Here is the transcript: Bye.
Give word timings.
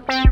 Bye. 0.00 0.31